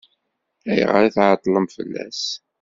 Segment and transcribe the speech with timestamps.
[0.69, 2.21] Ayɣer i tɛeṭṭlem fell-as?